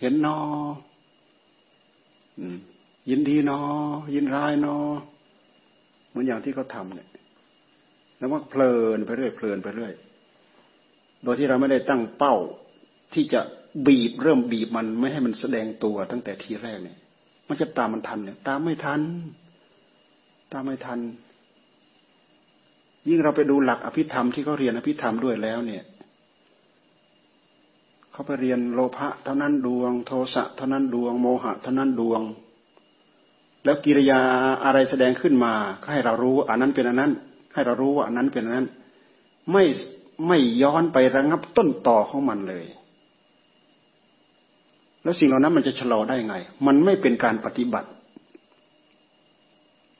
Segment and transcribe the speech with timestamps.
[0.00, 0.38] เห็นนอ
[3.10, 3.60] ยินดีนอ
[4.14, 4.76] ยินร้ายนอ
[6.08, 7.08] เหมือนอย่างที่เขาทำเนี่ย
[8.18, 9.92] แล้วว่าเพลินไปเรื่อยเพลินไปเรื่อย
[11.24, 12.34] โดยที่เราไม่ได้ตั้งเป้า
[13.14, 13.40] ที่จะ
[13.86, 16.98] บีบเริ่มบีบมันไม่ให้มันแสดงตัวตั้งแต่ทีแรกเนี่ย
[17.48, 19.00] มันจะตามมันทันเนี่ย ตามไม่ทัน
[20.52, 21.00] ตามไม่ทัน
[23.08, 25.82] ยิ่งเราไปดูหลักอภิธรรมที่เขาเรียนอภิธรรมด้วยแล้วเนี่ย
[28.16, 32.22] เขาไปเรียนโลภะเท่านั้นดวง โทสะเท่านั้นดวง โมหะเท่านั้นดวง
[33.64, 34.20] แล้วกิริยา
[34.64, 35.52] อะไรแสดงขึ้นมา
[35.82, 37.12] ก็ให้เรารู้อันนั้นเป็นอันนั้น
[37.54, 38.68] ให้เรารู้ว่าอันนั้นเป็นอันนั้น
[39.52, 39.64] ไม่
[40.26, 42.66] ไม่ย้อนไประงับต้นต่อของมันเลย
[45.02, 46.34] แล้วสิ่งเหล่านั้นมันจะชะลอได้ไง
[46.66, 47.88] มันไม่เป็นการปฏิบัติ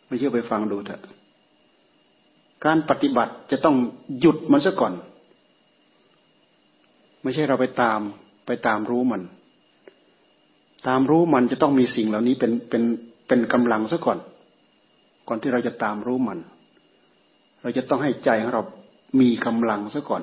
[0.07, 1.01] ไม่เชื่อไปฟังดูเถอะ
[2.65, 3.77] การปฏิบัติจะต้อง
[4.21, 4.95] หยุดมันซะก่อน
[7.23, 8.01] ไม่ใช่เราไปตาม
[8.47, 9.23] ไปตามรู้มัน
[10.89, 12.83] ตามรู้มันจะต้องมีสิ่งเหล่านี้เป็นเป็น
[13.29, 14.19] เป็นกำลังซะก่อน
[15.29, 16.39] ก่อนที่เราจะตามรู้มัน
[17.63, 18.63] เราจะต้องให้ใจของเรา
[19.21, 20.23] มีกำลังซะก่อน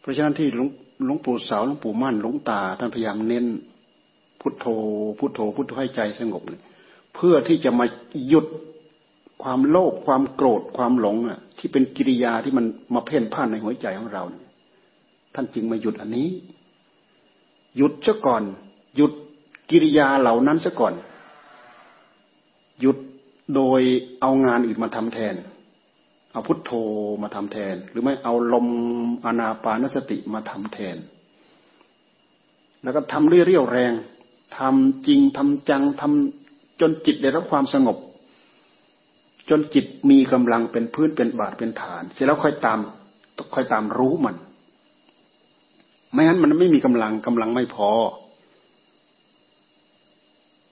[0.00, 0.68] เพราะฉะนั้นที่หลวง
[1.04, 3.46] หลงปู่เสาหลวงปู่มั่นหลวงตาท่านพยายามเน้น
[4.40, 4.66] พุทโธ
[5.18, 6.42] พุทโธ พุทโธให้ใจสงบ
[7.14, 7.86] เพื่อที่จะมา
[8.28, 8.46] หยุด
[9.42, 12.64] ความโลภความโกรธความหลงอะ ที่เป็นกิริยาที่มัน
[12.94, 14.24] มาเพ่นพ่านในหัวใจของเรา
[15.34, 16.28] ท่านจึงมาหยุดอันนี้
[17.76, 18.42] หยุดซะก่อน
[18.96, 19.12] หยุด
[19.70, 20.94] กิริยาเหล่านั้นซะก่อน
[22.80, 22.96] หยุด
[23.54, 23.80] โดย
[24.20, 25.34] เอางานอื่นมาทำแทน
[26.32, 26.72] เอาพุทโธ
[27.22, 28.66] มาทำแทน หรือไม่เอาลม
[29.24, 30.96] อนาปานสติมาทำแทน
[32.82, 33.92] แล้วก็ทำเรี่ยวแรง
[34.58, 37.96] ทำจริงทำจังทำจนจิตได้รับความสงบ
[39.50, 42.78] จนจิตมีกำลังเป็นพื้นเป็นบาทเป็นฐาน เสร็จแล้วค่อยตาม
[43.54, 44.36] ค่อยตามรู้มัน
[46.14, 47.90] ไม่งั้นมันไม่มีกำลังกำลังไม่พอ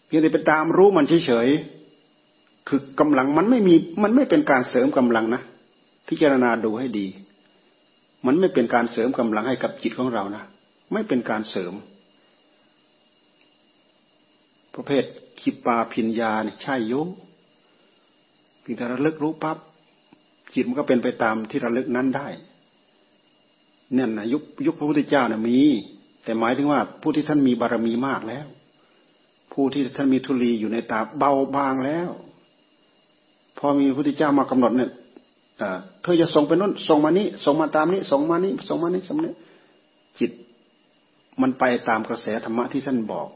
[0.06, 5.42] เพียงแต่ไปตามรู้มันเฉยๆคือกำลังมันไม่มีมันไม่เป็นการเสริมกำลังนะ
[6.08, 7.06] พิจารณาดูให้ดี
[8.26, 10.44] มันไม่เป็นการเสริมกำลังให้กับจิตของเรานะ
[10.92, 11.72] ไม่เป็นการเสริม
[14.74, 15.04] ประเภท
[15.40, 17.00] คิปาพิญญาเนี่ยใช่ยุ
[18.64, 19.58] พียงแต่ระลึกรู้ปั๊บ
[20.54, 22.28] จิตมันก็เป็นไปตามที่ระลึกนั้นได้
[23.94, 25.58] เนี่ยนะยุคยุคพระพุทธเจ้านะ่ะมี
[26.24, 28.46] แต่หมายถึงว่าผู้ที่ท่านมีบารมีมากแล้ว
[29.52, 32.10] ผู้ที่ท่านมีทุลีอยู่ในตาเบาบางแล้ว
[33.58, 34.90] พอมีพระพุทธเจ้ามากำหนดเนี่ย
[36.02, 39.30] เธอจะส่งไปนู้นส่งมานี้ส่งมาตามนี้ส่งมานี้ส่งมานี้สำเนี
[40.18, 40.30] จิต
[41.42, 43.28] มันไปตามกระแสธรรมะที่ท่านบอก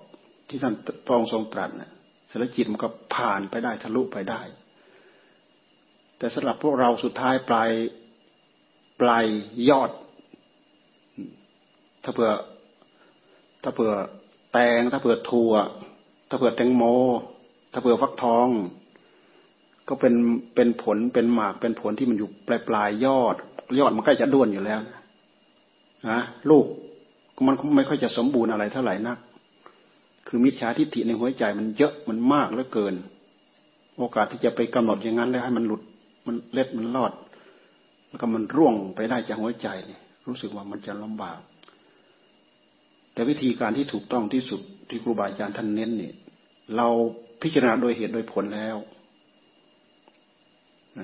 [0.49, 0.75] ที่ท่าน
[1.09, 1.91] ตรองทรงตรัสนะ
[2.31, 4.43] สารจิตมันก็ผ่านไปได้ทะลุไปได้
[6.19, 7.71] แต่สำหรับพวกเราสุดท้ายปลาย
[9.01, 9.25] ปลาย
[9.69, 9.91] ยอด
[12.07, 12.33] ถ้าเผื่อ
[13.63, 13.93] ถ้าเผื่อ
[14.53, 15.53] แตง ถ้าเผื่อถั่ว
[16.29, 16.83] ถ้าเผื่อแตงโม
[17.73, 18.49] ถ้าเผื่อฟักทอง
[19.89, 20.15] ก็เป็น
[20.55, 23.37] เป็นผลเป็นหมากเป็นผลที่มันอยู่ปลายปลายยอด
[23.79, 24.81] ยอดมันใกล้จะด้วนอยู่แล้ว
[26.11, 26.67] นะลูก
[27.47, 29.19] มันไม่ค่อยจะสมบูรณ์อะไรเท่าไหร่นัก
[30.27, 32.95] คือมิจฉาทิฏฐิในหัวใจมันเยอะมันมากเหลือเกิน
[33.99, 35.83] โอกาสที่จะไปกำหนดอย่างนั้นแล้วให้มันหลุด
[36.27, 37.13] มันเล็ดมันรอด
[38.09, 41.39] แล้วก็มันร่วงไปได้จากหัวใจเนี่ยรู้สึกว่ามันจะลำบาก
[43.17, 46.15] แต่วิธีการที่ถูกต้องที่สุดที่ครูบาอาจารย์ท่านเน้นเนี่ย
[46.77, 46.89] เรา
[47.43, 48.77] พิจารณาโดยเหตุโดยผลแล้ว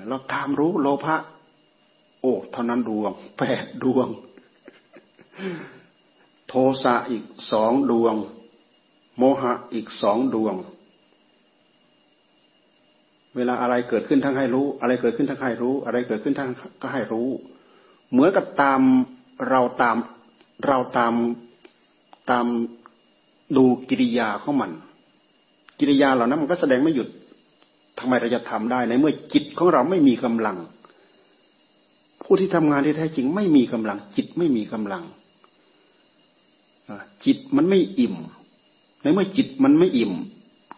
[0.08, 1.16] เราตามรู้โลภะ
[2.20, 4.08] โอ้เท่านั้นดวงแปดดวง
[6.48, 8.14] โทสะอีกสองดวง
[9.18, 10.54] โมหะอีกสองดวง
[13.36, 16.50] เวลาอะไรเกิดขึ้นทั้งให้รู้ อะไรเกิดขึ้นทั้งให้รู้ อะไรเกิดขึ้นทั้ง
[16.82, 17.28] ก็ให้รู้
[18.10, 18.80] เหมือนกับตาม
[19.48, 19.96] เราตาม
[20.66, 21.14] เราตาม
[22.30, 22.46] ตาม
[23.56, 24.70] ดูกิริยาของมัน
[25.78, 27.08] กิริยาเหล่านั้นมันก็แสดงไม่หยุด
[27.98, 30.56] ทำไมเราจะทำได้ในเมื่อจิตของเราไม่มีกำลัง
[32.22, 35.02] ผู้ที่ทำงานที่แท้จริงไม่มีกำลัง จิตไม่มีกำลัง
[37.24, 38.16] จิตมันไม่อิ่ม
[39.02, 40.12] ในเมื่อจิตมันไม่อิ่ม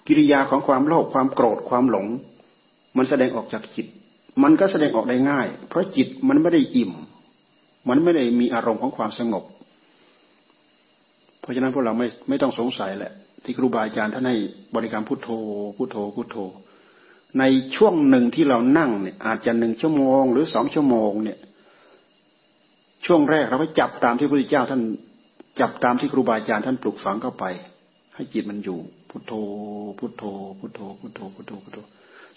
[0.07, 2.07] กิริยาของความโลภความโกรธความหลง
[2.97, 3.87] มันแสดงออกจากจิต
[4.43, 6.93] มันก็แสดงออกได้ง่าย เพราะจิตมันไม่ได้อิ่ม
[7.89, 9.45] มันไม่ได้มีอารมณ์ของความสงบ
[11.45, 13.13] เพราะฉะนั้นพวกเราไม่ไม่ต้องสงสัยแหละ
[13.45, 14.37] ที่ครูบาอาจารย์ท่านให้
[14.75, 15.29] บริกรรมพุทโธ
[15.77, 16.37] พุทโธพุทโธ
[17.39, 17.45] ใน
[17.77, 21.39] ช่วงหนึ่งที่เรานั่งเนี่ยอาจจะหนึ่งชั่วโมง หรือสองชั่วโมงเนี่ย
[23.07, 24.83] ช่วงแรกเราไปจับตามที่พระพุทธเจ้าท่าน
[25.61, 27.45] จับตามที่ครูบาอาจารย์ท่านปลูกฝังเข้าไป
[28.15, 28.79] ให้จิตมันอยู่
[29.11, 29.33] พุทโธ
[29.99, 30.25] พุทโธ
[30.59, 31.79] พุทโธ พุทโธ พุทโธพุทโธ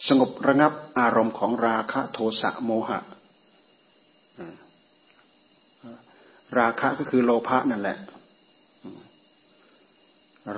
[0.07, 3.00] สงบระงับอารมณ์ของราคะโทสะโมหะ
[6.59, 7.98] ราคะก็คือโลภะนั่นแหละ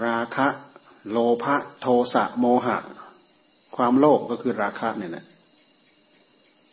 [0.05, 0.47] ราคะ
[1.11, 2.77] โลภะโทสะโมหะ
[3.75, 5.25] ความโลภก็คือราคะเนี่ยนะ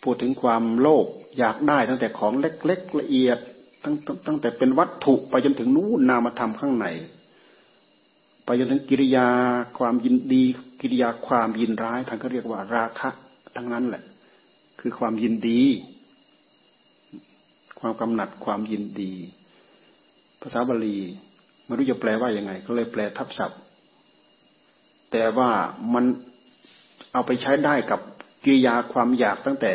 [0.02, 1.06] พูดถึงความโลภ
[1.38, 3.38] อยากได้ตั้งแต่ของเล็กๆละเอียด
[3.82, 3.94] ตั้ง
[4.26, 6.86] ตั้งแต่เป็นวัตถุไปจนถึงนู้นนามธรรมข้างใน
[8.44, 9.28] ไปจนถึงกิริยา
[9.78, 10.44] ความยินดี
[10.80, 13.08] กิริยาความยินร้ายท่านก็เรียกว่าราคะ
[13.56, 14.02] ทั้งนั้นแหละ
[14.80, 15.62] คือความยินดี
[17.80, 19.12] ความกำหนัดความยินดี
[20.40, 20.98] ภาษาบาลี
[21.66, 23.60] ไม่รู้จะแปลว่ายังไง ก็เลยแปลทับศัพท์
[25.10, 25.50] แต่ว่า
[25.94, 26.04] มัน
[27.12, 28.00] เอาไปใช้ได้กับ
[28.44, 29.72] กิริยาความอยากตั้งแต่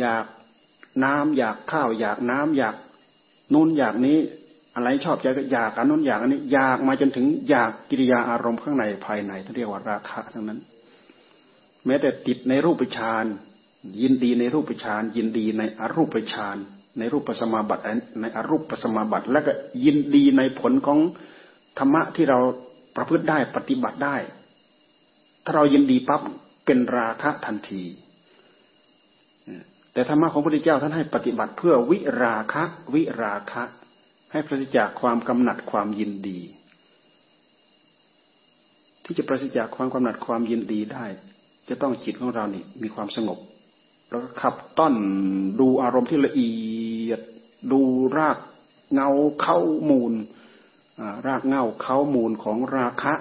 [0.00, 0.24] อยาก
[1.04, 2.74] น้ำอยากข้าว อยากน้ำอยาก
[3.52, 4.18] นู่นอยากนี้
[4.74, 10.60] อะไรชอบใจก็อยากอันนู้นอยากอันนี้ อยากมาจนถึงอยากกิริยาอารมณ์ข้างในภายในที่เรียกว่าราคะทั้งนั้น
[11.86, 13.24] แม้แต่ติดในรูปฌาน
[14.02, 16.56] ยินดีในรูปฌานยินดีในอรูปฌาน
[16.98, 17.82] ในรูปสมาบัติ
[18.20, 19.52] ในอรูปสมาบัติ แล้วก็
[19.84, 20.98] ยินดีในผลของ
[21.78, 22.38] ธรรมะที่เรา
[22.96, 24.16] ประพฤติได้ปฏิบัติได้
[25.44, 26.22] ถ้าเรายินดีปั๊บ
[26.64, 27.82] เป็นราคะทันที
[29.92, 32.64] แต่ธรรมะของพระพุทธเจ้าท่านให้ปฏิบัติเพื่อวิราคะ
[32.94, 33.62] วิราคะ
[34.32, 36.40] ให้ปราศจากความกำหนัดความยินดี
[39.04, 41.06] ที่จะปราศจากความกำหนัดความยินดีได้
[41.68, 43.38] จะต้องจิตของเรานี่มีความสงบ
[44.10, 44.94] แล้วก็ขับต้อน
[45.60, 46.52] ดูอารมณ์ที่ละเอี
[47.08, 47.20] ยด
[47.72, 47.80] ดู
[48.16, 48.38] ราก
[48.94, 49.10] เงา
[49.42, 49.58] เข้า
[49.90, 50.14] มูล
[51.26, 53.14] รากเงาเข้ามูลของราคะ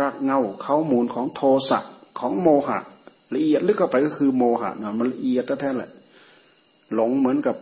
[0.00, 1.78] รากเงาเข้ามูลของโทสะ
[2.20, 2.78] ของโมหะ
[3.34, 5.90] ละเอียดลึกเข้าไปก็คือโมหะมันละเอียดแท้ๆแหละ
[6.94, 7.56] หลงเหมือนกับ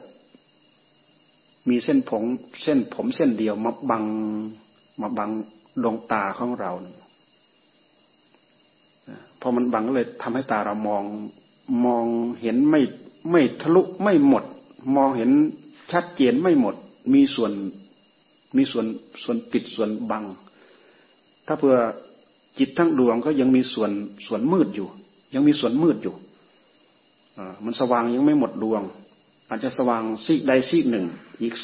[1.69, 2.25] มีเส้นผม
[2.63, 4.05] เส้นผมเส้นเดียวมาบัง
[5.01, 5.31] มาบัง
[5.83, 6.73] ดวงตาของเรา
[9.41, 11.05] พอมันบังก็เลยทำให้ตาเรามอง
[11.85, 12.07] มอง
[12.41, 12.81] เห็นไม่
[13.31, 14.45] ไม่ทะลุไม่หมด
[14.97, 15.31] มองเห็น
[15.93, 16.75] ชัดเจนไม่หมด
[17.15, 17.53] มีส่วน
[18.57, 18.87] มีส่วน
[19.23, 20.25] ส่วนปิดส่วนบัง
[21.47, 21.77] ถ้าเพื่อ
[22.59, 23.91] จิตทั้งดวงก็ยังมีส่วน
[24.27, 24.89] ส่วนมืดอยู่
[25.35, 26.15] ยังมีส่วนมืดอยู่
[27.65, 28.83] มันสว่างยังไม่หมดดวง
[29.49, 31.07] อาจจะสว่างซีกใดซีกหนึ่ง
[31.43, 31.55] อีก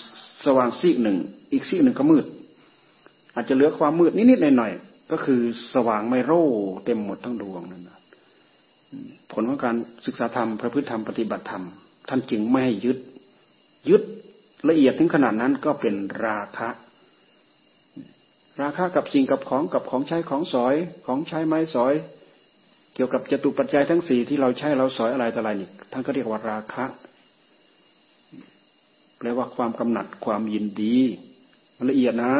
[0.46, 1.16] สว่างซีกหนึ่ง
[1.52, 2.24] อีกซีกหนึ่งก็มืด
[3.34, 5.40] อาจจะเหลือความมืดนิดๆหน่อยๆก็คือ
[5.74, 6.44] สว่างไม่โร่
[6.84, 7.98] เต็มหมดทั้งดวงนั่นนะ
[9.32, 9.76] ผลของการ
[10.06, 11.64] ศึกษาธรรมพระพฤติธรรมปฏิบัติธรรม
[12.08, 12.98] ท่านจึงไม่ให้ยึด
[13.90, 14.02] ยึด
[14.68, 15.94] ละเอียดถึงขนาดนั้นก็เป็น
[16.24, 16.68] ราคะ
[18.60, 20.74] ราคะกับสิ่งกับของกับของใช้ของสอย
[21.06, 21.94] ของใช้ไม้สอย
[22.94, 26.84] เกี่ยวกับจตุปัจจัยทั้งสี่ที่เราใช้เราสอยอะไรต่ออะไรนี่ท่านก็เรียกว่าราคะ
[29.18, 30.96] แปลว่าความกำหนัดความยินดี
[31.76, 32.34] มันละเอียดนะ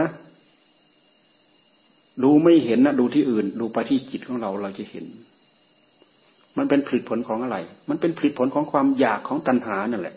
[2.23, 5.07] ดูไม่เห็นนะดูที่อื่น ดูไปที่จิตของเราเราจะเห็น
[6.59, 7.57] มันเป็นผลิตผลของอะไร
[7.89, 10.17] มันเป็นผลิตผลของความอยากของตัณหานั่นแหละ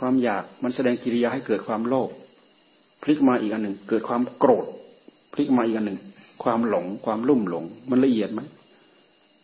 [0.00, 2.10] ความอยากมันแสดงกิริยาให้เกิดความโลภ
[3.02, 4.66] พลิกมาอีกอันหนึ่งเกิดความโกรธ
[5.32, 5.98] พลิกมาอีกอันหนึ่ง
[6.42, 8.40] ความหลง ความลุ่มหลง มันละเอียดไหม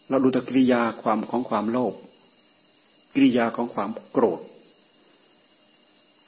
[0.09, 1.95] เราดูแต่กิริยาความของความโลภ
[3.15, 4.41] กิริยาของความโกรธ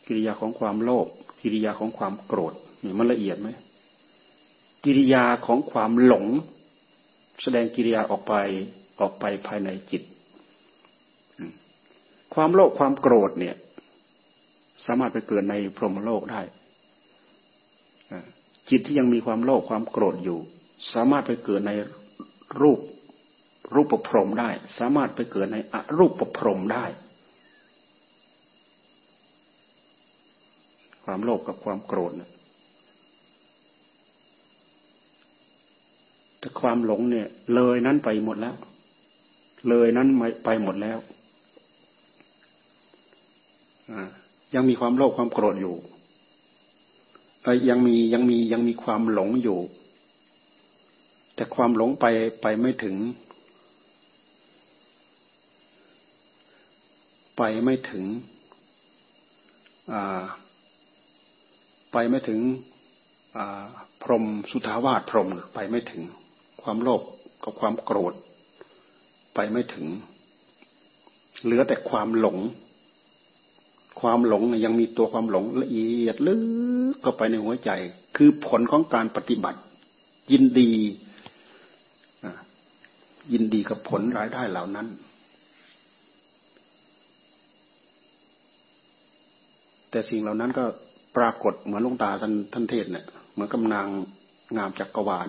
[0.06, 1.06] กิริยาของความโลภ
[1.40, 2.52] กิริยาของความโกรธ
[2.84, 3.48] นี่มันละเอียดไหม
[4.84, 6.26] กิริยาของความหลง
[7.42, 8.34] แสดงกิริยาออกไป
[9.00, 10.02] ออกไปภายในจิต
[12.34, 13.56] ความโลภความโกรธเนี่ย
[14.86, 16.42] สามารถไปเกิดในพรหมโลกได้
[18.70, 20.38] จิตที่ยังมีความโลภความโกรธอยู่
[20.92, 21.72] สามารถไปเกิดใน
[22.60, 22.80] รูป
[23.74, 26.84] รูปประพรมได้ สามารถไปเกิดในอรูปประพรมได้
[31.04, 32.30] ความโลภกับความโกรธนะ
[36.44, 38.54] แต่ความหลงเนี่ย เลยนั้นไปหมดแล้ว
[39.68, 40.08] เลยนั้น
[40.44, 40.98] ไปหมดแล้ว
[44.54, 45.76] ยังมีความโลภความโกรธอยู่
[47.70, 49.58] ยังมียังมียังมีความหลงอยู่
[51.34, 52.04] แต่ความหลงไป
[52.42, 52.96] ไปไม่ถึง
[57.36, 58.04] ไปไม่ถึง
[61.92, 62.40] ไปไม่ถึง
[64.02, 66.02] พรมสุทาวาสพรมไปไม่ถึง
[66.64, 67.00] ความโลภ
[67.44, 68.14] กับความโกรธ
[69.34, 69.86] ไปไม่ถึง
[71.44, 72.38] เหลือแต่ความหลง
[74.00, 76.40] ความหลงยังมีตัวความหลงละเอียดลึก
[77.02, 77.70] เข้าไปในหัวใจ
[78.16, 79.60] คือผลของการปฏิบัติ
[80.32, 80.72] ยินดี
[83.32, 84.86] ยินดีกับผลรายได้เหล่านั้น
[89.90, 90.64] แต่สิ่งเหล่านั้นก็
[91.16, 93.86] ปรากฏเหมือนลุงตาท่านท่านเทศเนี่ยเหมือนกำนาง
[94.56, 95.28] งามจักกรวาล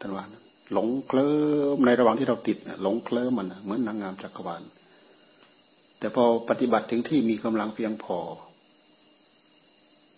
[0.00, 0.24] ท่านว่า
[0.72, 1.34] หลงเคลิ้
[1.74, 4.62] มในระหว่างที่เราติดหลงเคลิ้มมันเหมือนนางงามจักรวาล
[5.98, 8.18] แต่พอปฏิบัติถึงที่มีกำลังเพียงพอ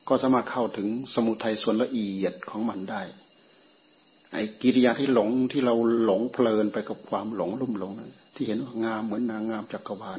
[0.08, 3.02] ก็สามารถเข้าถึงสมุทัยส่วนละเอียดของมันได้
[4.32, 5.74] ไอ้กิริยาที่หลงที่เรา
[6.04, 7.92] หลงเพลินไปกับความหลงลุ่มหลง
[8.34, 10.18] ที่เห็นว่างามเหมือนนางงามจักรวาล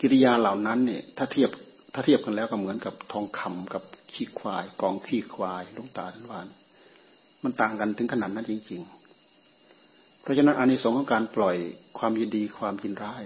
[0.00, 1.50] กิริยาเหล่านั้นเนี่ย ถ้าเทียบ
[1.94, 6.46] ถ้าเทียบกันแล้วก็เหมือนกับทองคำกับขี้ควาย กองขี้ควายลุงตาท่านวาน
[7.42, 8.97] มันต่างกันถึงขนาดนั้นจริง ๆ
[10.28, 11.56] ราะฉะนั้นอานิสงส์ของการปล่อย
[11.98, 13.24] ความยินดีความยินร้าย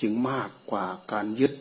[0.00, 1.52] จึงมากกว่าการยึด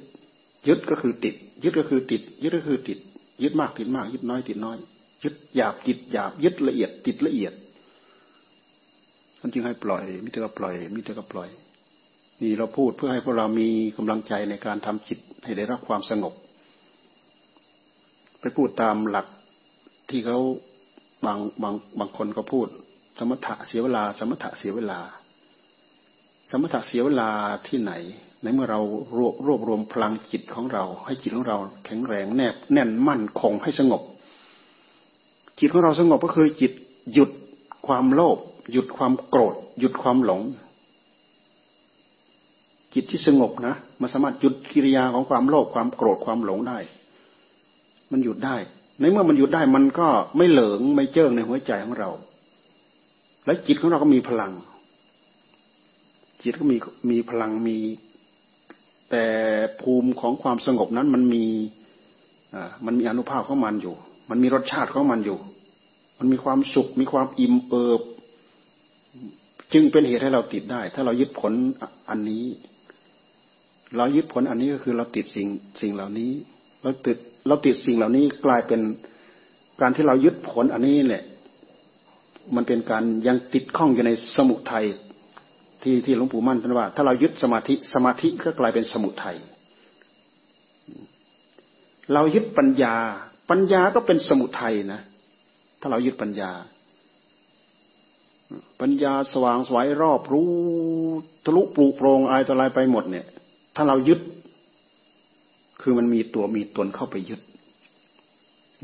[0.67, 2.99] ยึดก็คือติด ยึดก็คือติด ยึดก็คือติด
[3.43, 4.77] ยึดมากติดมาก ยึดน้อยติดน้อย
[5.23, 7.53] ยึดหยาบติดหยาบ ยึดละเอียด ติดละเอียด
[9.41, 11.49] มันจึงให้ปล่อยมิเตอร์ปล่อยมิเตอร์ปล่อย
[12.41, 16.33] นี่เราพูดเพื่อให้พวกเรามีกำลังใจในการทำจิตให้ได้รับความสงบ
[18.39, 19.27] ไปพูดตามหลัก
[20.09, 20.39] ที่เขา
[21.25, 22.67] บางบางบางคนก็พูด
[23.19, 24.99] สมถะเสียเวลา สมถะเสียเวลา
[26.51, 27.29] สมถะเสียเวลา
[27.67, 27.93] ที่ไหน
[28.43, 28.81] ในเมื่อเรา
[29.17, 34.01] รวบรวบรวมพลังจิตของเรา ให้จิตของเราแข็งแรงแนบแน่นมั่นคงให้สงบ
[35.59, 36.71] จิตของเราสงบก็คือจิต
[37.13, 37.31] หยุด
[37.87, 38.37] ความโลภ
[38.71, 40.41] หยุดความโกรธ หยุดความหลง
[42.93, 46.79] จิตที่สงบนะมันสามารถหยุดกิริยาของความโลภความโกรธความหลงได้
[48.11, 48.55] มันหยุดได้
[48.99, 50.07] ในเมื่อมันหยุดได้มันก็
[50.37, 52.09] ไม่เหลิงไม่เจิ้งในหัวใจของเรา
[53.49, 54.51] และจิตของเราก็มีพลัง
[56.41, 56.77] จิตก็มี
[57.11, 57.77] มีพลังมี
[59.09, 59.25] แต่
[59.81, 61.45] ภูมิของความสงบนั้นมันมี
[62.53, 63.95] อ่ามันมีอนุภาพของมันอยู่
[64.29, 65.39] มันมีรสชาติของมันอยู่
[66.19, 68.01] มันมีความสุข มีความอิ่มเอิบ
[69.73, 71.53] จึงเป็นเหตุให้เราติดได้ ถ้าเรายึดผล
[72.09, 72.45] อันนี้
[73.97, 75.47] เรายึดผลอันนี้ก็คือเราติดสิ่ง
[75.81, 76.31] สิ่งเหล่านี้
[76.83, 78.81] เราติดเราติดสิ่งเหล่านี้กลายเป็น
[79.81, 81.23] การที่เรายึดผลอันนี้แหละ
[82.55, 84.85] มันเป็นการยังติดข้องอยู่ในสมุทัย
[85.81, 89.37] ที่ที่หลวงปู่มั่นท่านว่า ถ้าเรายึดสมาธิสมาธิก็กลายเป็นสมุทัย
[92.13, 92.95] เรายึดปัญญา
[93.49, 95.01] ปัญญาก็เป็นสมุทัยนะ
[95.79, 96.51] ถ้าเรายึดปัญญา
[98.81, 100.49] ปัญญาสว่างสวยรอบรู้
[101.45, 103.25] ทะลุปลุกโปรงอะไรต่ออะไรไปหมดเนี่ย
[103.75, 104.19] ถ้าเรายึด
[105.81, 107.41] คือมันมีตัวมีตนเข้าไปยึด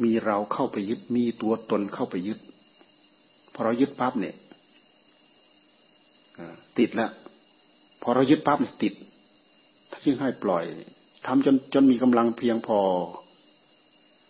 [0.03, 2.39] มีเราเข้าไปยึด มีตัวตนเข้าไปยึด
[3.55, 4.35] พอเรายึดปั๊บเนี่ย
[6.79, 7.11] ติดแล้ว
[8.01, 8.93] พอเรายึดปั๊บเนี่ยติด
[9.91, 10.65] ถ้าจึงให้ปล่อย
[11.25, 12.79] ทำจนจนมีกำลังเพียงพอ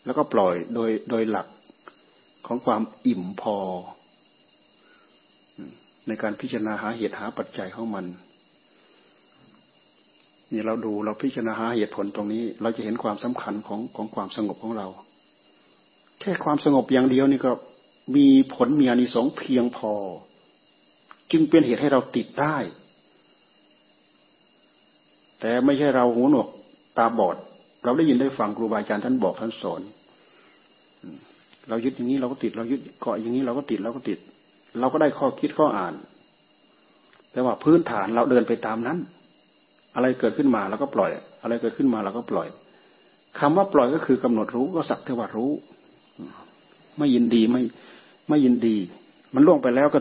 [0.05, 1.47] แล้วก็ปล่อยโดยโดยหลัก
[2.47, 3.57] ของความอิ่มพอ
[6.07, 8.05] ในการพิจารณาหาเหตุหาปัจจัยของมัน
[10.51, 14.87] นี่เราดูเราพิจารณาหาเหตุผลตรงนี้ เราจะเห็นความสำคัญของของความสงบของเรา
[16.19, 17.51] แค่ความสงบอย่างเดียวนี่ก็
[18.15, 19.93] มีผลมีอานิสงส์เพียงพอ
[21.31, 22.57] จึงเป็นเหตุให้เราติดได้
[25.39, 26.47] แต่ไม่ใช่เราหูหนวก
[26.97, 27.35] ตาบอด
[27.83, 29.81] เราได้ยินได้ฟังครูบาอาจารย์ท่านบอกท่านสอน
[31.69, 34.19] เรายึดอย่างนี้เราก็ติด เรายึดเกาะอย่างนี้เราก็ติดเราก็ติด
[34.79, 35.93] เราก็ได้ข้อคิดข้ออ่าน
[37.31, 38.97] แต่ว่าพื้นฐานเราเดินไปตามนั้น
[39.95, 41.09] อะไรเกิดขึ้นมาเราก็ปล่อย
[41.41, 42.47] อะไรเกิดขึ้นมาเราก็ปล่อย
[43.39, 45.51] คำว่าปล่อยก็คือกำหนดรู้ก็สักเทวารู้
[46.97, 47.61] ไม่ยินดีไม่
[48.29, 48.77] ไม่ยินดี
[49.33, 49.99] มันล่วงไปแล้วก็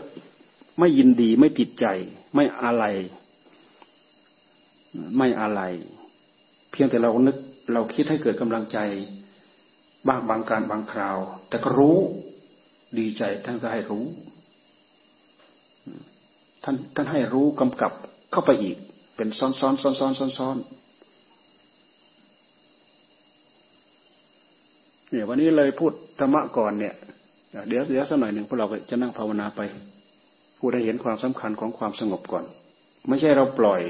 [0.79, 1.85] ไม่ยินดีไม่ติดใจ
[2.35, 2.85] ไม่อะไร
[5.17, 5.61] ไม่อะไร
[6.71, 7.37] เพียงแต่เรานึก
[7.73, 8.77] เราคิดให้เกิดกำลังใจ
[10.07, 11.17] บ้างบางการบางคราว
[11.49, 11.97] แต่ก็รู้
[12.99, 14.05] ดีใจท่านก็ให้รู้
[16.63, 17.91] ท่านท่านให้รู้กำกับ
[18.31, 18.77] เข้าไปอีก
[19.15, 20.57] เป็นซ้อนซ้อนซ้อนซ้อนซ้อนซ้อน
[25.09, 26.95] เนี่ยวันนี้เลยพูดธรรมะก่อนเนี่ย
[27.67, 29.61] เดี๋ยวเดี๋ยวสักหน่อยหนึ่งพวกเราจะนั่งภาวนาไป
[30.59, 32.45] พูดให้เห็นความสำคัญของความสงบก่อน
[33.07, 33.83] ไม่ใช่เราปล่อย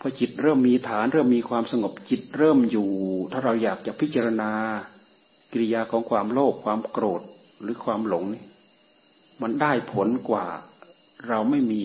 [0.00, 2.90] พอจิตเริ่มมีฐานเริ่มมีความสงบจิตเริ่มอยู่
[3.32, 4.50] ถ้าเราอยากจะพิจารณา
[5.52, 7.22] กิริยาของความโลภความโกรธ
[7.62, 8.44] หรือความหลงนี่
[9.42, 10.46] มันได้ผลกว่า
[11.28, 11.84] เราไม่มี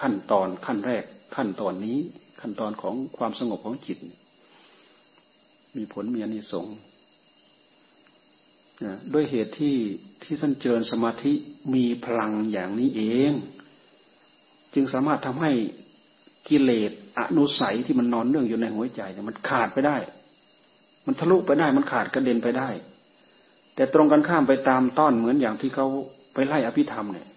[0.00, 1.04] ขั้นตอนขั้นแรก
[1.36, 1.98] ขั้นตอนนี้
[2.40, 3.98] ขั้นตอนของความสงบของจิต
[5.76, 6.76] มีผลมีอนิสงส์
[9.12, 9.76] ด้วยเหตุที่
[10.22, 11.32] ที่ท่านเจริญสมาธิ
[11.74, 13.32] มีพลังอย่างนี้เอง
[14.74, 15.52] จึงสามารถทำให้
[16.48, 19.96] กิเลสอนุสัยที่มันนอนเนื่องอยู่ในหัวใจเนี่ยมันขาดไปได้
[21.06, 22.68] มันทะลุไปได้มันขาดกระเด็นไปได้
[23.74, 25.86] แต่ตรงกันข้ามไปตามต้อนเหมือนอย่างที่เขา
[26.34, 27.28] ไปไล่อภิธรรมเนี่ย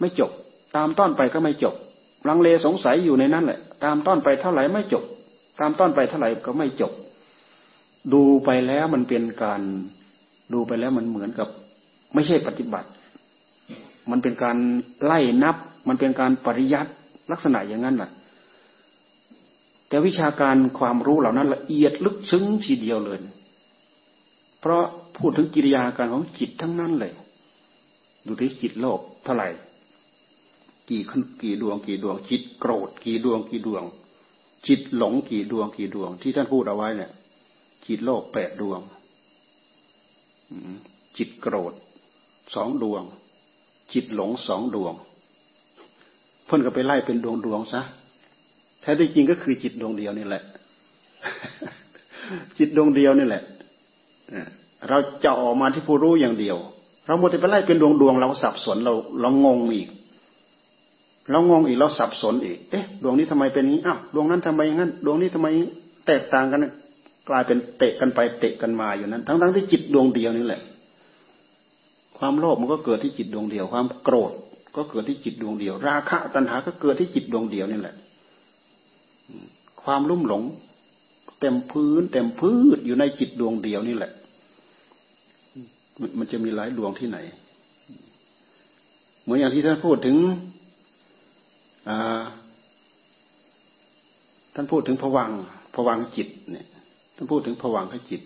[0.00, 0.30] ไม่จบ
[0.76, 1.74] ตามต้อนไปก็ไม่จบ
[2.28, 5.04] ลังเลสงสัยอยู่ในนั้นแหละ ตามต้อนไปเท่าไหร่ไม่จบ
[5.60, 6.92] ตามต้อนไปเท่าไหร่ก็ไม่จบ
[8.12, 9.62] ดูไปแล้วมันเป็นการ
[10.52, 11.48] ดูไปแล้วมันเหมือนกับ
[12.14, 12.88] ไม่ใช่ปฏิบัติ
[14.10, 14.56] มันเป็นการ
[15.04, 15.56] ไล่นับ
[15.88, 16.90] มันเป็นการปริยัติ
[17.32, 18.10] ลักษณะอย่างนั้นแหละ
[19.88, 23.18] แต่วิชาการความรู้เหล่านั้นละเอียดลึกซึ้งทีเดียวเลย
[24.60, 24.84] เพราะ
[25.18, 27.12] พูดถึงกิริยาการของจิตทั้งนั้นเลย
[28.26, 29.48] ดูที่จิตโลภเท่าไหร่
[30.90, 33.84] กี่ขึ้นกี่ดวง กี่ดวง จิตโกรธ กี่ดวง กี่ดวง
[34.66, 37.10] จิตหลงกี่ดวง กี่ดวง ที่ท่านพูดเอาไว้เนี่ย
[37.86, 38.80] จิตโลภแปดดวง
[41.16, 41.72] จิตโกรธ
[42.54, 43.02] สองดวง
[43.92, 44.94] จิตหลงสองดวง
[46.46, 47.80] เพิ่นก็ไปไล่เป็นดวงดวงซะ
[48.80, 50.42] แท้ที่จริงก็คือจิตดวงเดียวนี่แหละ
[52.58, 53.42] จิตดวงเดียวนี่แหละ
[54.88, 56.56] เราจะออกมาที่ผู้รู้อย่างเดียว
[57.06, 59.88] เราโมติไปไล่เป็นดวงดวงเราสับสนเราเรางงอีก
[61.30, 65.48] เรางงอีกเราสับสนอีก เอ๊ะ ดวงนี้ทำไมเป็นนี้อ้าวดวงนั้นทำไมงั้น ดวงนี้ทำไม
[66.06, 66.60] แตกต่างกัน
[67.28, 70.60] กลายเป็นเตะกันไปเตะกันมาอยู่นั้น ทั้งทั้งที่จิตดวงเดียวนี่แหละ
[72.18, 74.32] ความโลภมันก็เกิดที่จิตดวงเดียว ความโกรธ
[74.76, 77.94] ก็เกิดที่จิตดวงเดียว ราคะตัณหาก็เกิดที่จิตดวงเดียวนี่แหละ
[79.82, 80.42] ความลุ่มหลง
[81.40, 84.12] เต็มพื้น เต็มพืชอยู่ในจิตดวงเดียวนี่แหละ
[86.18, 87.18] มันจะมีหลายดวงที่ไหน
[89.22, 90.16] เหมือนอย่างที่ท่านพูดถึง
[94.54, 95.30] ท่านพูดถึงผวัง
[95.74, 96.66] ผวังจิตเนี่ย
[97.20, 98.20] ท่านพูดถึงผวังขจิต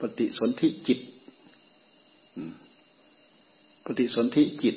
[0.00, 1.00] ปฏิสนธิจิต
[3.84, 4.76] ปฏิสนธิจิต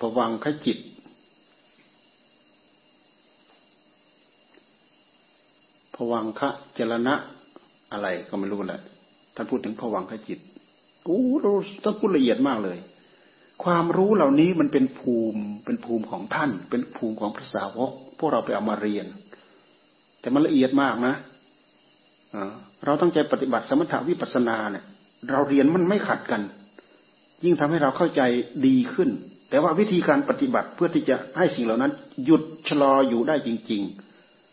[0.00, 0.78] ผวังขจิต
[5.94, 7.14] ผวังคะเจรณะ
[7.92, 8.80] อะไรก็ไม่รู้แหละ
[9.34, 10.38] ท่านพูดถึงผวังขจิต
[11.04, 11.52] โอ้เรา
[11.84, 12.78] ต้องพูดละเอียดมากเลย
[13.64, 19.06] ความรู้เหล่านี้มันเป็นภูมิเป็นภูมิของท่าน เป็นภูมิของพระสาวกพวกเราไปเอามาเรียน
[20.20, 21.14] แต่มันละเอียดมากนะ
[22.84, 24.84] เราตั้งใจปฏิบัติสมถะวิปัสนาเนี่ย
[25.30, 26.42] เราเรียนมันไม่ขัดกัน
[27.44, 28.22] ยิ่งทำให้เราเข้าใจ
[28.66, 29.10] ดีขึ้น
[29.50, 31.92] แต่ว่าวิธีการปฏิบัติเพื่อที่จะให้สิ่งเหล่านั้น
[32.24, 33.82] หยุดชะลออยู่ได้จริง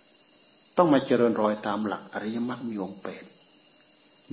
[0.04, 3.24] ๆ ต้องมาเจริญรอยตามหลักอริยมรรคมีองค์แปด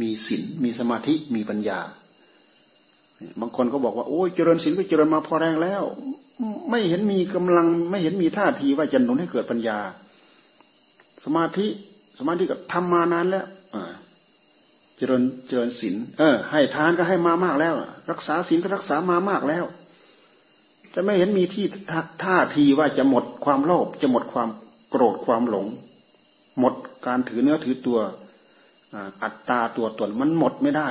[0.01, 1.81] มีศีลมีสมาธิมีปัญญา
[3.41, 5.83] บางคนก็บอกว่าโอ้ยเจริญศีลก็เจริญมาพอแรงแล้ว
[6.71, 9.79] ไม่เห็นมีกำลัง ไม่เห็นมีท่าทีว่าจะหนุนให้เกิดปัญญา
[11.25, 11.67] สมาธิ
[12.21, 13.47] สมาธิก็ทำมานานแล้ว
[14.97, 17.75] เจริญเจริญศีลเออ ให้ทานก็ให้มามากแล้ว
[18.11, 19.65] รักษาศีลก็รักษามามากแล้ว
[20.95, 21.65] จะไม่เห็นมีที่
[22.25, 24.49] ท่าทีว่าจะหมดความโลภจะหมดความ
[24.91, 25.67] โกรธความหลง
[26.59, 26.75] หมด
[27.07, 27.99] การถือเนื้อถือตัว
[29.23, 30.89] อัตตาตัวตนมันหมดไม่ได้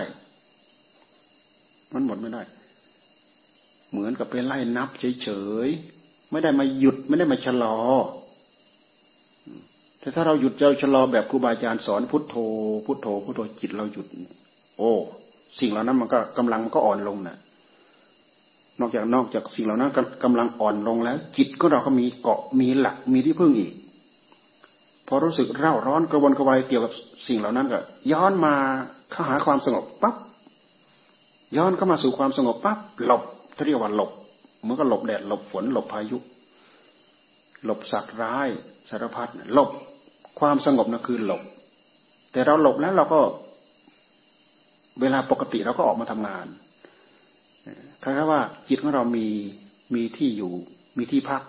[1.93, 2.41] มันหมดไม่ได้
[3.91, 5.29] เหมือนกับไปไล่นับเฉ
[5.65, 7.77] ยๆไม่ได้มาหยุดไม่ได้มาชะลอ
[9.99, 12.35] แต่ถ้าเราหยุดเราชะลอแบบครูบาอาจารย์สอนพุทโธ
[12.85, 14.07] พุทโธพุทโธจิตเราหยุด
[14.77, 14.91] โอ้
[15.59, 17.37] สิ่งเหล่านั้นมันก็กำลังมันก็อ่อนลงนะ
[18.79, 19.91] นอกจากนอกจากสิ่งเหล่านั้น
[20.23, 23.73] กำลังอ่อนลงแล้ว จิตก็เราก็มีเกาะมีหลักมีที่พึ่งอีก
[25.07, 26.93] พอรู้สึกเร่าร้อนกระวนกระวายเกี่ยวกับ
[27.27, 27.79] สิ่งเหล่านั้นก็
[28.11, 28.53] ย้อนมา
[29.11, 30.15] เข้าหาความสงบปั๊บ
[31.57, 33.23] ย้อนเข้ามาสู่ความสงบปั๊บหลบ
[33.65, 34.11] เรียกว่าหลบ
[34.63, 36.17] เมื่อก็หลบแดดหลบฝนหลบพายุ
[37.65, 38.49] หลบสัตว์ร้าย
[38.89, 39.69] สารพัดหลบ
[40.39, 41.41] ความสงบนั่นคือหลบ
[42.31, 43.19] แต่เราหลบแล้วเราก็
[45.01, 46.45] เวลาปกติเราก็ออกมาทำงาน
[48.03, 49.27] คล้ายๆว่า จิตของเรามี
[49.95, 50.51] มีที่อยู่
[50.97, 51.41] มีที่พัก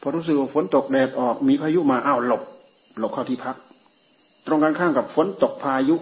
[0.00, 2.42] พอรู้สึกว่าฝนตกแดดออก มีพายุมาอ้าวหลบ
[2.98, 3.56] หลบเข้าที่พัก
[4.46, 5.96] ตรงกันข้ามกับฝนตกพายุ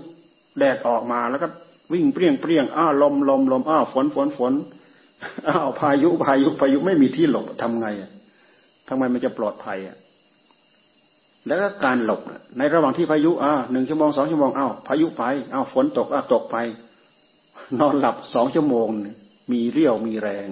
[0.58, 1.46] แดดออกมาแล้วก็
[1.92, 4.52] วิ่งเปรี้ยงเปรี้ยงอ้าวลมลมลมอ้าวฝนฝนฝน
[5.48, 8.10] อ้าวพายุพายุพายุไม่มีที่หลบทำไงอะ
[8.88, 9.96] ทำไมมันจะปลอดภัยอะ
[11.46, 12.20] แล้วก็การหลบ
[12.58, 16.56] ในระหว่างที่พายุอ่าหนึ่งชั่วโมงสองชั่วโมงอ้าวพายุไปอ้าวฝนตกอ้าวตกไป
[17.80, 18.88] นอนหลับสองชั่วโมง
[19.52, 20.48] มีเรี่ยวมีแรง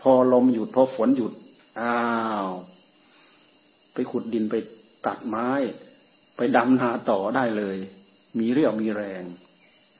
[0.00, 1.32] พอลมหยุดพอฝนหยุด
[1.80, 1.96] อ้า
[2.46, 2.48] ว
[3.92, 4.54] ไปขุดดินไป
[5.06, 5.48] ตัดไม้
[6.36, 7.76] ไปดำนาต่อได้เลย
[8.38, 9.22] มีเรี่ยวมีแรง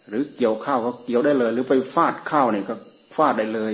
[0.08, 2.74] หรือเกี่ยวข้าวก็เกี่ยวได้เลย หรือไปฟาดข้าวเนี่ยก็
[3.16, 3.72] ฟาดได้เลย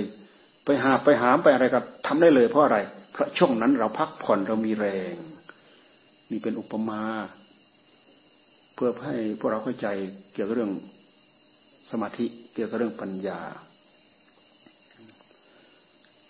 [0.65, 2.77] ไปหาไปหามไปอะไรก็ทำได้เลยเพราะอะไร
[3.13, 5.15] เพราะช่วงนั้นเราพักผ่อนเรามีแรง
[6.31, 7.01] นี่เป็นอุปมา
[8.73, 9.87] เพื่อให้พวกเราเข้าใจ
[10.33, 10.71] เกี่ยวกับเรื่อง
[11.91, 13.41] สมาธิเกี่ยวกับเรื่องปัญญา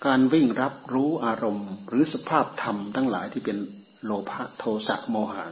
[0.06, 3.58] การวิ่งรับรู้อารมณ์ หรือสภาพธรรมทั้งหลายที่เป็น
[4.06, 5.46] โลภะโทสะโมหะ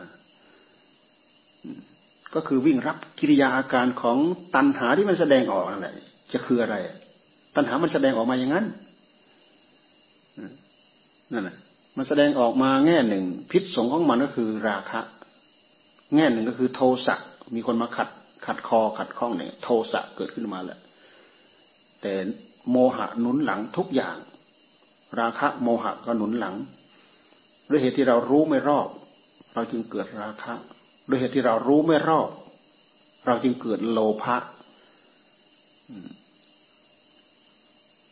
[2.35, 4.17] ก็คือวิ่งรับกิริยาอาการของ
[4.55, 5.89] ตัณหาที่มันแสดงออกอะไร
[6.31, 6.75] จะคืออะไร
[7.55, 8.65] ตัณหามันแสดงออกมาอย่างนั้น
[11.33, 11.57] นั่นแหละ
[11.95, 15.01] มันแสดงออกมาแง่หนึ่ง พิษสงของมันก็คือราคะ
[16.15, 17.15] แง่หนึ่งก็คือโทสะ
[17.55, 18.09] มีคนมาขัด
[18.45, 20.79] ขัดคอขัดข้องเนี่ย โทสะเกิดขึ้นมาแหละ
[22.01, 22.13] แต่
[22.71, 24.17] โมหะหนุนหลังทุกอย่าง
[25.19, 26.55] ราคะโมหะก็หนุนหลัง
[27.69, 28.87] ด้วยเหตุที่เรารู้ไม่รอบ
[29.53, 30.53] เราจึงเกิดราคะ
[31.09, 32.29] ด้วยเหตุที่เรารู้ไม่รอบ
[33.25, 34.37] เราจึงเกิดโลภะ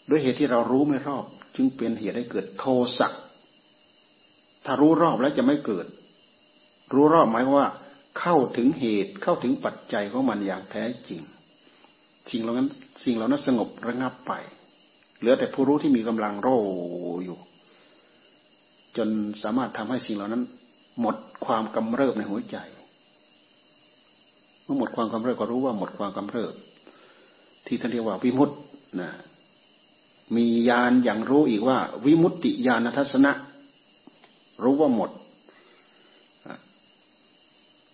[0.10, 2.66] ด้วยเหตุที่เรารู้ไม่รอบ จึงเป็นเหตุให้เกิดโท
[3.00, 3.08] สะ
[4.66, 5.86] ถ้ารู้รอบแล้วจะไม่เกิด
[6.94, 7.70] รู้รอบหมายว่า
[8.20, 11.22] เข้าถึงเหตุเข้าถึงปัจจัยของมันอย่างแท้จริง
[12.32, 12.68] สิ่งเหล่านั้น
[13.04, 14.34] สิ่งเหล่านั้นสงบระงับไป
[15.20, 16.48] เหลือแต่ผู้รู้ที่มีกำลังโร
[17.26, 17.38] อยู่
[18.98, 19.10] จน
[19.44, 20.44] สามารถทำให้สิ่งเหล่านั้น
[21.02, 22.58] หมดความกำเริบในหัวใจ
[24.64, 26.54] เมื่อหมดความกำเริบก็รู้ว่าหมดความกำเริบ
[27.66, 28.58] ที่ท่านเรียกว่าวิมุตต์
[29.02, 29.10] นะ
[30.36, 33.32] มีญาณอย่างรู้อีกว่า วิมุตติญาณทัศนะ
[34.64, 35.12] รู้ว่าหมด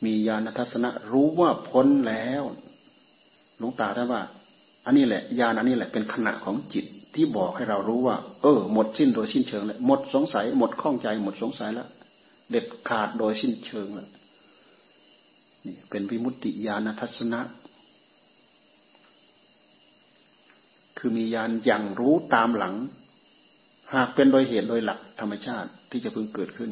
[0.06, 2.44] มีญาณทัศนะ รู้ว่าพ้นแล้ว
[3.58, 4.22] หลวงตาท่านว่า
[4.86, 11.88] อันนี้แหละญาณอันนี้แหละเป็นขณะของจิตที่บอกให้เรารู้ว่า เออ หมดสิ้นโดยสิ้นเชิงแล้วหมดสงสัย หมดข้องใจ หมดสงสัยแล้ว
[12.50, 14.10] เด็ดขาดโดยสิ้นเชิงแล้ว
[15.66, 17.42] นี่เป็นวิมุตติญาณทัศนะ
[20.98, 22.76] คือมีญาณอย่างรู้ตามหลัง
[23.96, 26.72] หากเป็นโดยเหตุโดยหลักธรรมชาติที่จะพึงเกิดขึ้น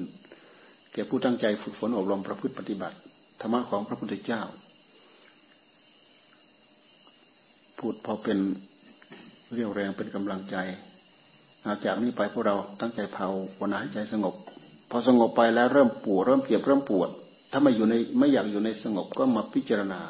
[0.94, 2.98] แก่ผู้ตั้งใจฝึกฝนอบรมประพฤติปฏิบัติ
[3.42, 4.42] ธรรมะของพระพุทธเจ้า
[7.80, 8.38] พูดพอเป็น
[9.54, 13.28] เรียวแรงเป็นกำลังใจาจากนี้ไปพวกเราตั้งใจเผา
[13.60, 14.36] วันให้ใจสงบ
[14.90, 17.10] พอสงบไปแล้วเริ่มปวดเริ่มเจ็บเริ่มปวด
[17.52, 20.02] ถ้าไม่อยู่ในไม่อยากอยู่ในสงบก็มาพิจารณา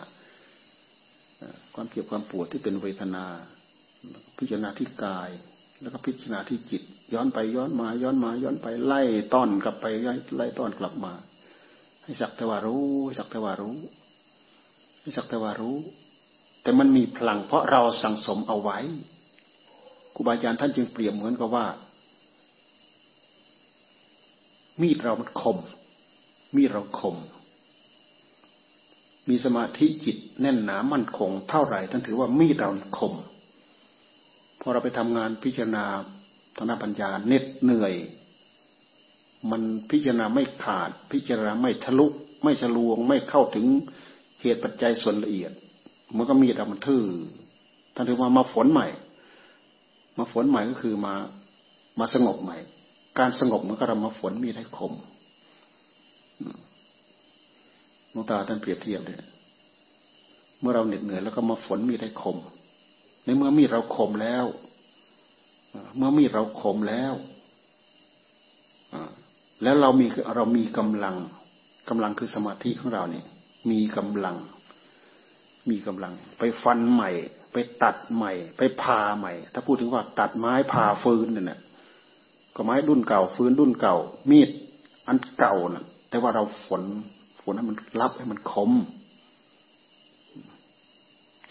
[1.76, 3.26] ความเจ็บความปวดที่เป็นเวทนา
[4.38, 5.30] พิจารณาที่กาย
[5.82, 6.82] แล้วก็พิจารณาที่จิต
[7.14, 9.02] ย้อนไปย้อนมาย้อนมาย้อนไปไล่
[9.34, 9.86] ต้อนกลับไป
[10.36, 11.14] ไล่ต้อนกลับมา
[12.04, 12.86] ให้สักแต่ว่ารู้
[13.18, 13.78] สักแต่ว่ารู้
[15.02, 15.78] ให้สักแต่ว่ารู้
[16.62, 18.80] แต่มันมีพลัง เพราะเราสั่งสมเอาไว้
[20.14, 21.66] ครูบาอาจารย์ท่านจึงเปรียบเหมือนกับว่า
[24.82, 25.58] มีดเรามันคม
[26.56, 27.16] มีดเราคม
[29.30, 33.14] มีสมาธิจิตแน่นหนามั่นคง เท่าไหร่ท่านถือว่ามีดเราคม
[34.68, 35.86] อเราไปทำงานพิจารณา
[36.56, 37.94] ทางด้านปัญญาเน็ดเหนื่อย
[39.52, 42.08] มันพิจารณาไม่ขาด พิจารณาไม่ทะลุ
[42.44, 43.66] ไม่ฉลวง ไม่เข้าถึง
[44.42, 45.52] เหตุปัจจัยส่วนละเอียด
[46.18, 47.04] มันก็มีแต่มันทื่อ
[47.96, 48.88] ท่านถือว่ามาฝนใหม่
[50.18, 51.14] มาฝนใหม่ก็คือมา
[52.00, 52.58] มาสงบใหม่
[53.20, 54.94] การสงบมันก็เรามาฝนมีได้คม
[58.12, 59.18] หลวงตาท่านเปรียบเทียบเลย
[60.60, 62.38] เมื่อเราเหน็ดเหนื่อยแล้วก็มาฝนมีได้คม
[63.28, 64.46] ในเมื่อมีเราคมแล้ว
[65.98, 67.14] เมื่อมีดเราคมแล้ว
[69.64, 71.16] แล้วเรามีเรามีกำลัง
[71.90, 73.26] กำลังคือสมาธิของเราเนี่ย
[73.72, 74.36] มีกำลัง
[75.70, 77.12] มีกำลัง ไปฟันใหม่
[77.54, 81.60] ไปตัดใหม่ ไปพาใหม่ ถ้าพูดถึงว่าตัดไม้พาฟืนเนี่ย
[82.56, 83.98] ก็ไม้รุ่นเก่าฟืนรุ่นเก่า
[84.32, 84.50] มีด
[85.08, 86.84] อันเก่าน่ะ แต่ว่าเราฝน
[87.42, 88.72] ฝนให้มันรับให้มันคม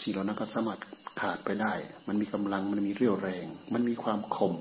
[0.02, 0.80] สิ่งเหล่านั้นก็สามารถ
[1.20, 1.72] ขาดไปได้
[2.08, 4.54] มันมีกำลังมันมีเรี่ยวแรง มันมีความคม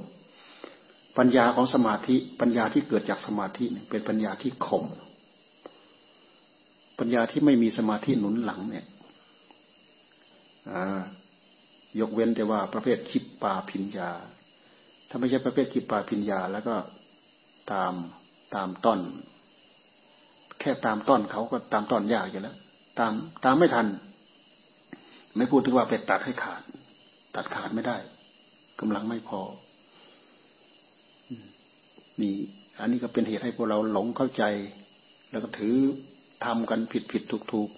[1.17, 4.85] ปัญญาของสมาธิ ปัญญาที่เกิดจากสมาธิเป็นปัญญาที่คม
[6.99, 8.85] ปัญญาที่ไม่มีสมาธิหนุนหลังเนี่ย
[11.99, 14.11] ยกเว้นแต่ว่าประเภทคิดปาพิญญา
[15.09, 16.75] ถ้าไม่ใช่ประเภทคิดปาพิญญา แล้วก็
[17.71, 17.93] ตาม
[18.55, 18.99] ตามต้น
[20.59, 22.57] แค่ตามต้นเขาก็ตามต้นยากอยู่แล้ว
[22.99, 23.11] ตาม
[23.45, 23.87] ตามไม่ทัน
[25.37, 26.61] ไม่พูดถึงว่าไปตัดให้ขาด
[27.35, 27.97] ตัดขาดไม่ได้
[28.79, 29.41] กำลังไม่พอ
[32.21, 32.35] นี่
[32.79, 34.43] อันนี้ก็เป็นเหตุให้พวกเราหลงเข้าใจ
[35.31, 35.75] แล้วก็ถือ
[36.45, 37.69] ทำกันผิดผิดถูกถูก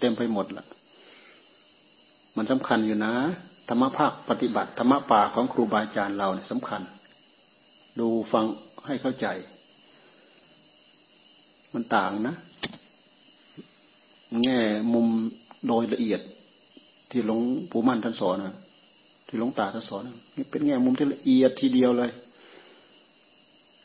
[0.00, 0.66] เต็มไปหมดละ
[2.36, 3.14] มันสำคัญอยู่นะ
[3.68, 6.82] ธรรมภาคปฏิบัติธรรมป่าของครูบาอาจารย์เราเนี่ยสำคัญ
[7.98, 8.44] ดูฟัง
[8.86, 9.26] ให้เข้าใจ
[11.74, 12.34] มันต่างนะ
[14.42, 14.58] แง่
[14.94, 15.08] มุม
[15.68, 16.20] โดยละเอียด
[17.12, 18.54] ที่หลวงปู่มั่นท่านสอนนะ
[19.26, 20.02] ที่หลวงตาท่านสอน
[20.36, 22.10] นี่เป็นแง่มุมที่ละเอียดทีเดียวเลย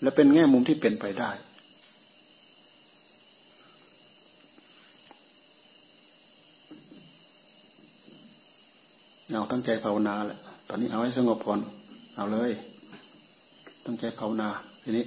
[0.02, 1.32] และเป็นแง่มุมที่เป็นไปได้
[9.32, 11.60] เอาตั้งใจภาวนาแหละตอนนี้เอาให้สงบก่อน
[12.16, 12.52] เอาเลย
[13.86, 14.50] ตั้งใจภาวนา
[14.84, 15.06] ทีนี้